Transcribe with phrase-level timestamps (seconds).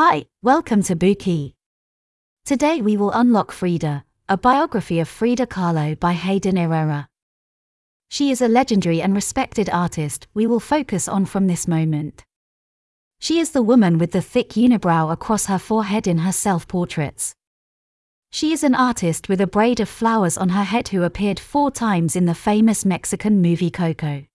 [0.00, 1.54] Hi, welcome to Bookey.
[2.44, 7.08] Today we will unlock Frida, a biography of Frida Kahlo by Hayden Herrera.
[8.08, 12.22] She is a legendary and respected artist we will focus on from this moment.
[13.18, 17.34] She is the woman with the thick unibrow across her forehead in her self portraits.
[18.30, 21.72] She is an artist with a braid of flowers on her head who appeared four
[21.72, 24.26] times in the famous Mexican movie Coco.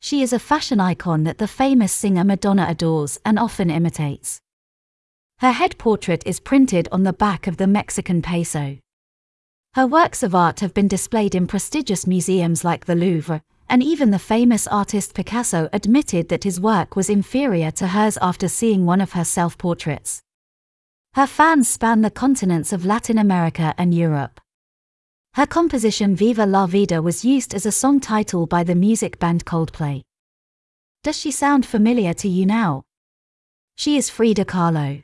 [0.00, 4.40] She is a fashion icon that the famous singer Madonna adores and often imitates.
[5.44, 8.78] Her head portrait is printed on the back of the Mexican peso.
[9.74, 14.10] Her works of art have been displayed in prestigious museums like the Louvre, and even
[14.10, 19.02] the famous artist Picasso admitted that his work was inferior to hers after seeing one
[19.02, 20.22] of her self portraits.
[21.12, 24.40] Her fans span the continents of Latin America and Europe.
[25.34, 29.44] Her composition Viva la Vida was used as a song title by the music band
[29.44, 30.04] Coldplay.
[31.02, 32.84] Does she sound familiar to you now?
[33.76, 35.03] She is Frida Kahlo.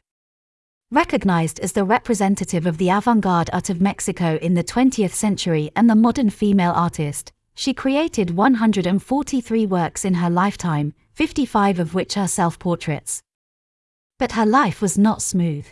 [0.93, 5.71] Recognized as the representative of the avant garde art of Mexico in the 20th century
[5.77, 12.17] and the modern female artist, she created 143 works in her lifetime, 55 of which
[12.17, 13.23] are self portraits.
[14.19, 15.69] But her life was not smooth.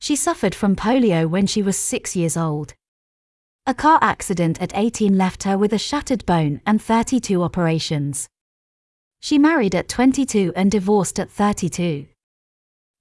[0.00, 2.74] She suffered from polio when she was six years old.
[3.64, 8.28] A car accident at 18 left her with a shattered bone and 32 operations.
[9.20, 12.08] She married at 22 and divorced at 32.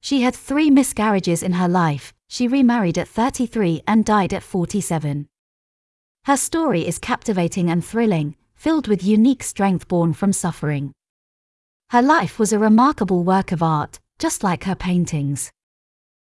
[0.06, 5.26] She had three miscarriages in her life, she remarried at 33 and died at 47.
[6.26, 10.92] Her story is captivating and thrilling, filled with unique strength born from suffering.
[11.90, 15.52] Her life was a remarkable work of art, just like her paintings.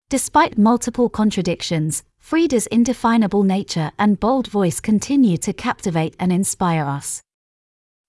[0.08, 7.24] Despite multiple contradictions, Frida's indefinable nature and bold voice continue to captivate and inspire us.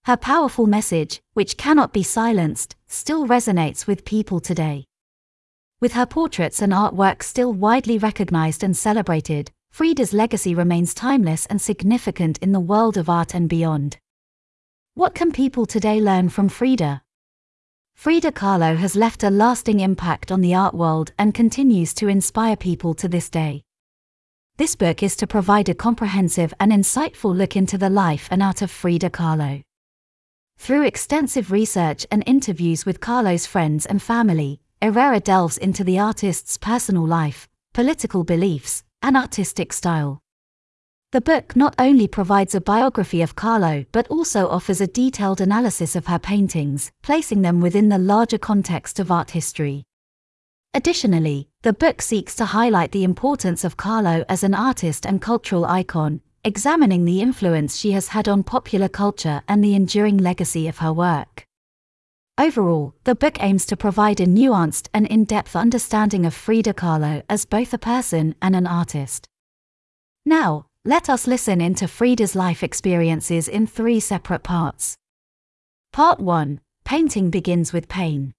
[0.04, 4.84] Her powerful message, which cannot be silenced, still resonates with people today.
[5.84, 11.60] With her portraits and artwork still widely recognized and celebrated, Frida's legacy remains timeless and
[11.60, 13.98] significant in the world of art and beyond.
[14.94, 17.02] What can people today learn from Frida?
[17.92, 22.56] Frida Kahlo has left a lasting impact on the art world and continues to inspire
[22.56, 23.62] people to this day.
[24.56, 28.62] This book is to provide a comprehensive and insightful look into the life and art
[28.62, 29.62] of Frida Kahlo.
[30.56, 36.58] Through extensive research and interviews with Kahlo's friends and family, Herrera delves into the artist's
[36.58, 40.20] personal life, political beliefs, and artistic style.
[41.12, 45.94] The book not only provides a biography of Kahlo but also offers a detailed analysis
[45.94, 49.84] of her paintings, placing them within the larger context of art history.
[50.74, 55.64] Additionally, the book seeks to highlight the importance of Kahlo as an artist and cultural
[55.64, 60.78] icon, examining the influence she has had on popular culture and the enduring legacy of
[60.78, 61.46] her work.
[62.36, 67.22] Overall, the book aims to provide a nuanced and in depth understanding of Frida Kahlo
[67.28, 69.28] as both a person and an artist.
[70.26, 74.96] Now, let us listen into Frida's life experiences in three separate parts.
[75.92, 78.34] Part 1 Painting begins with pain.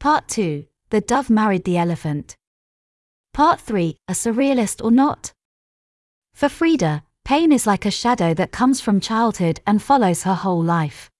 [0.00, 2.36] Part 2 the dove married the elephant.
[3.32, 5.32] Part 3 A surrealist or not?
[6.34, 10.62] For Frida, pain is like a shadow that comes from childhood and follows her whole
[10.62, 11.10] life.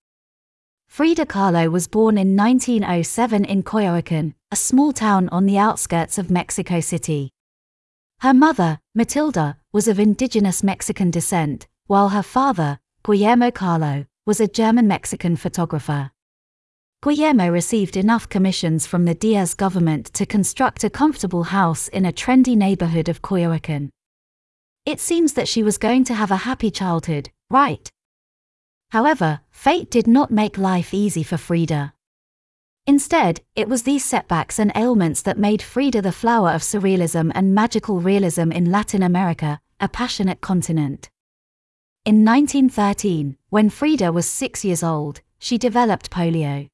[0.94, 6.30] Frida Kahlo was born in 1907 in Coyoacan, a small town on the outskirts of
[6.30, 7.32] Mexico City.
[8.20, 14.46] Her mother, Matilda, was of indigenous Mexican descent, while her father, Guillermo Kahlo, was a
[14.46, 16.12] German Mexican photographer.
[17.02, 22.12] Guillermo received enough commissions from the Diaz government to construct a comfortable house in a
[22.12, 23.90] trendy neighborhood of Coyoacan.
[24.86, 27.90] It seems that she was going to have a happy childhood, right?
[28.90, 31.94] However, fate did not make life easy for Frida.
[32.86, 37.54] Instead, it was these setbacks and ailments that made Frida the flower of surrealism and
[37.54, 41.08] magical realism in Latin America, a passionate continent.
[42.04, 46.68] In 1913, when Frida was six years old, she developed polio.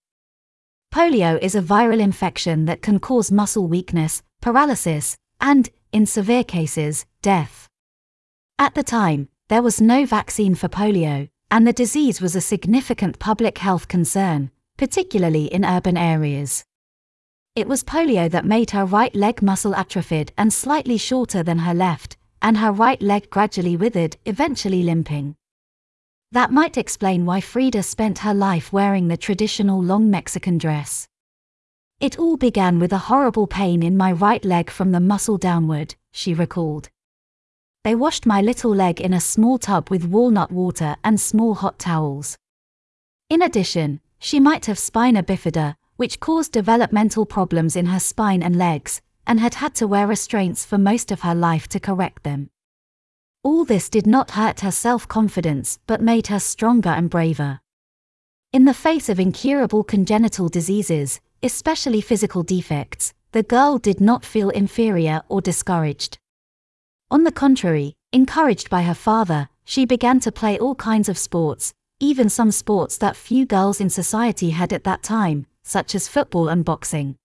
[0.93, 7.07] Polio is a viral infection that can cause muscle weakness, paralysis, and, in severe cases,
[7.23, 7.69] death.
[8.59, 13.19] At the time, there was no vaccine for polio, and the disease was a significant
[13.19, 16.65] public health concern, particularly in urban areas.
[17.57, 21.75] It was polio that made her right leg muscle atrophied and slightly shorter than her
[21.75, 25.35] left, and her right leg gradually withered, eventually limping.
[26.33, 31.09] That might explain why Frida spent her life wearing the traditional long Mexican dress.
[31.99, 35.97] It all began with a horrible pain in my right leg from the muscle downward,
[36.13, 36.89] she recalled.
[37.83, 41.79] They washed my little leg in a small tub with walnut water and small hot
[41.79, 42.37] towels.
[43.31, 48.57] In addition, she might have spina bifida, which caused developmental problems in her spine and
[48.57, 52.51] legs, and had had to wear restraints for most of her life to correct them.
[53.43, 57.61] All this did not hurt her self confidence but made her stronger and braver.
[58.53, 64.51] In the face of incurable congenital diseases, especially physical defects, the girl did not feel
[64.51, 66.19] inferior or discouraged.
[67.13, 71.73] On the contrary, encouraged by her father, she began to play all kinds of sports,
[71.99, 76.49] even some sports that few girls in society had at that time, such as football
[76.49, 77.17] and boxing.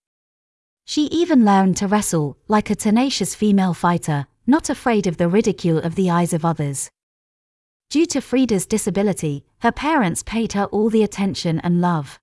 [0.85, 5.77] She even learned to wrestle, like a tenacious female fighter, not afraid of the ridicule
[5.77, 6.89] of the eyes of others.
[7.91, 12.19] Due to Frida's disability, her parents paid her all the attention and love.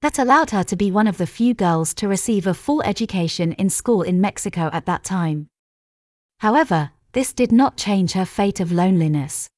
[0.00, 3.52] That allowed her to be one of the few girls to receive a full education
[3.54, 5.48] in school in Mexico at that time.
[6.40, 9.48] However, this did not change her fate of loneliness.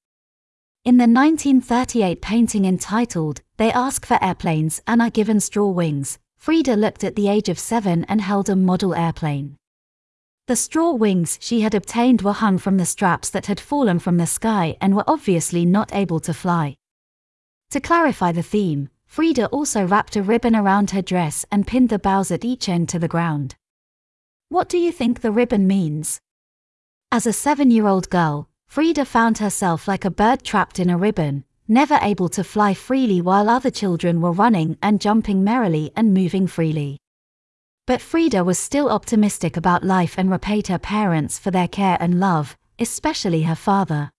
[0.85, 6.75] In the 1938 painting entitled, They Ask for Airplanes and Are Given Straw Wings, Frida
[6.77, 9.57] looked at the age of seven and held a model airplane.
[10.47, 14.17] The straw wings she had obtained were hung from the straps that had fallen from
[14.17, 16.77] the sky and were obviously not able to fly.
[17.71, 21.99] To clarify the theme, Frida also wrapped a ribbon around her dress and pinned the
[21.99, 23.55] bows at each end to the ground.
[24.49, 26.21] What do you think the ribbon means?
[27.13, 30.97] As a seven year old girl, Frida found herself like a bird trapped in a
[30.97, 36.15] ribbon, never able to fly freely while other children were running and jumping merrily and
[36.15, 36.99] moving freely.
[37.85, 42.21] But Frida was still optimistic about life and repaid her parents for their care and
[42.21, 44.13] love, especially her father.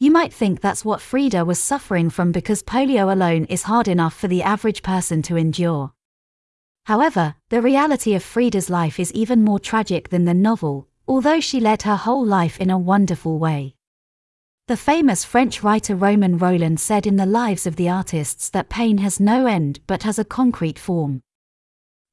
[0.00, 4.14] You might think that's what Frida was suffering from because polio alone is hard enough
[4.14, 5.92] for the average person to endure.
[6.86, 11.60] However, the reality of Frida's life is even more tragic than the novel, although she
[11.60, 13.74] led her whole life in a wonderful way.
[14.68, 18.98] The famous French writer Romain Rolland said in The Lives of the Artists that pain
[18.98, 21.22] has no end but has a concrete form.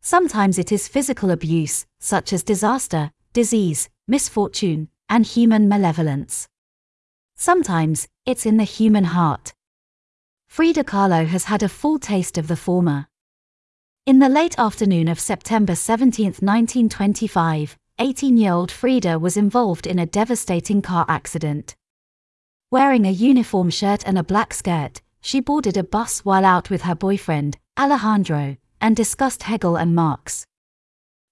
[0.02, 6.48] Sometimes it is physical abuse, such as disaster, disease, misfortune, and human malevolence.
[7.36, 9.54] Sometimes, it's in the human heart.
[10.48, 13.08] Frida Kahlo has had a full taste of the former.
[14.06, 20.00] In the late afternoon of September 17, 1925, 18 year old Frida was involved in
[20.00, 21.76] a devastating car accident.
[22.72, 26.84] Wearing a uniform shirt and a black skirt, she boarded a bus while out with
[26.84, 30.46] her boyfriend, Alejandro, and discussed Hegel and Marx.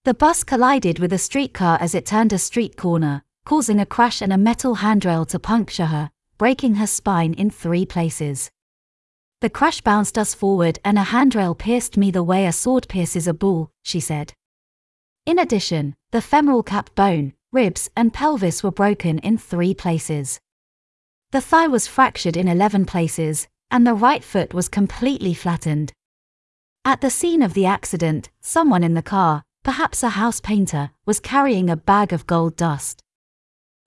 [0.04, 4.22] The bus collided with a streetcar as it turned a street corner, causing a crash
[4.22, 8.52] and a metal handrail to puncture her, breaking her spine in three places.
[9.40, 13.26] The crash bounced us forward and a handrail pierced me the way a sword pierces
[13.26, 14.34] a bull, she said.
[15.28, 20.40] In addition, the femoral cap bone, ribs, and pelvis were broken in three places.
[21.32, 25.92] The thigh was fractured in 11 places, and the right foot was completely flattened.
[26.86, 31.20] At the scene of the accident, someone in the car, perhaps a house painter, was
[31.20, 33.04] carrying a bag of gold dust.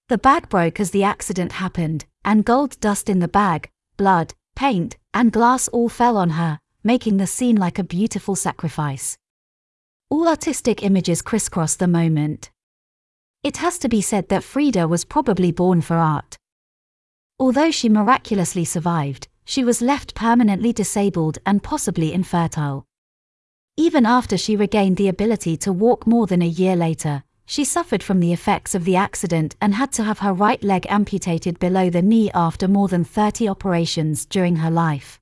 [0.08, 4.98] The bag broke as the accident happened, and gold dust in the bag, blood, paint,
[5.14, 9.16] and glass all fell on her, making the scene like a beautiful sacrifice.
[10.10, 12.50] All artistic images crisscross the moment.
[13.44, 16.36] It has to be said that Frida was probably born for art.
[17.38, 22.84] Although she miraculously survived, she was left permanently disabled and possibly infertile.
[23.76, 28.02] Even after she regained the ability to walk more than a year later, she suffered
[28.02, 31.88] from the effects of the accident and had to have her right leg amputated below
[31.88, 35.20] the knee after more than 30 operations during her life.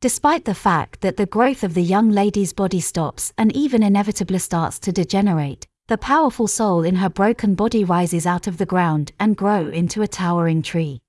[0.00, 4.38] Despite the fact that the growth of the young lady's body stops and even inevitably
[4.38, 9.12] starts to degenerate, the powerful soul in her broken body rises out of the ground
[9.20, 11.02] and grow into a towering tree.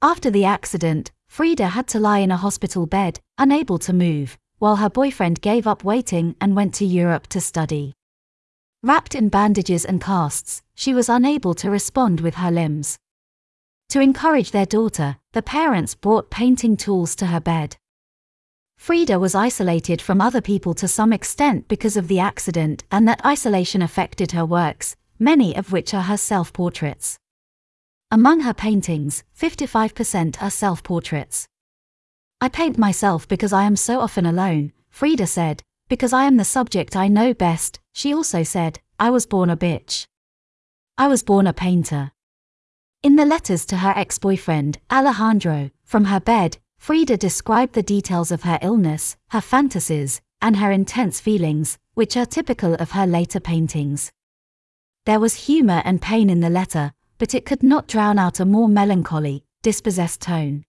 [0.00, 4.76] After the accident, Frida had to lie in a hospital bed, unable to move, while
[4.76, 7.92] her boyfriend gave up waiting and went to Europe to study.
[8.82, 12.98] Wrapped in bandages and casts, she was unable to respond with her limbs.
[13.90, 17.76] To encourage their daughter, the parents brought painting tools to her bed.
[18.80, 23.22] Frida was isolated from other people to some extent because of the accident, and that
[23.26, 27.18] isolation affected her works, many of which are her self portraits.
[28.10, 31.46] Among her paintings, 55% are self portraits.
[32.40, 36.44] I paint myself because I am so often alone, Frida said, because I am the
[36.44, 37.80] subject I know best.
[37.92, 40.06] She also said, I was born a bitch.
[40.96, 42.12] I was born a painter.
[43.02, 48.32] In the letters to her ex boyfriend, Alejandro, from her bed, Frida described the details
[48.32, 53.38] of her illness, her fantasies, and her intense feelings, which are typical of her later
[53.38, 54.10] paintings.
[55.04, 58.46] There was humor and pain in the letter, but it could not drown out a
[58.46, 60.64] more melancholy, dispossessed tone.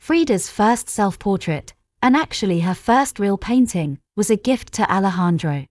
[0.00, 5.66] Frida's first self portrait, and actually her first real painting, was a gift to Alejandro.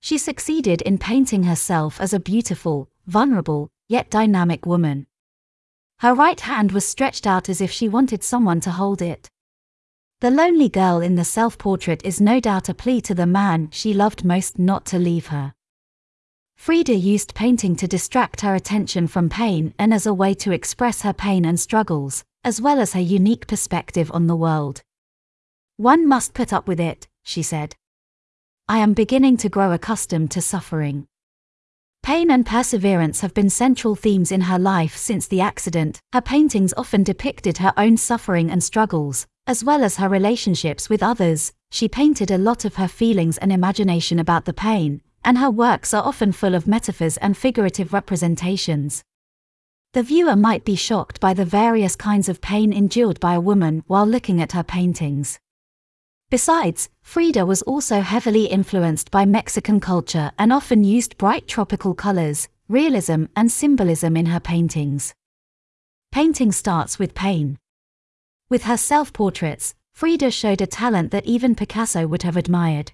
[0.00, 5.06] She succeeded in painting herself as a beautiful, vulnerable, yet dynamic woman.
[6.00, 9.28] Her right hand was stretched out as if she wanted someone to hold it.
[10.20, 13.68] The lonely girl in the self portrait is no doubt a plea to the man
[13.70, 15.52] she loved most not to leave her.
[16.56, 21.02] Frida used painting to distract her attention from pain and as a way to express
[21.02, 24.82] her pain and struggles, as well as her unique perspective on the world.
[25.76, 27.76] One must put up with it, she said.
[28.66, 31.08] I am beginning to grow accustomed to suffering.
[32.02, 36.00] Pain and perseverance have been central themes in her life since the accident.
[36.12, 41.02] Her paintings often depicted her own suffering and struggles, as well as her relationships with
[41.02, 41.52] others.
[41.70, 45.94] She painted a lot of her feelings and imagination about the pain, and her works
[45.94, 49.04] are often full of metaphors and figurative representations.
[49.92, 53.84] The viewer might be shocked by the various kinds of pain endured by a woman
[53.86, 55.38] while looking at her paintings.
[56.30, 62.46] Besides, Frida was also heavily influenced by Mexican culture and often used bright tropical colors,
[62.68, 65.12] realism, and symbolism in her paintings.
[66.12, 67.58] Painting starts with pain.
[68.48, 72.92] With her self portraits, Frida showed a talent that even Picasso would have admired.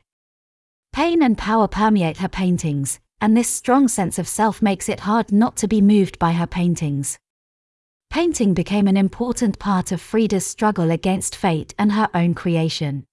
[0.94, 5.30] Pain and power permeate her paintings, and this strong sense of self makes it hard
[5.30, 7.18] not to be moved by her paintings.
[8.08, 13.04] Painting became an important part of Frida's struggle against fate and her own creation.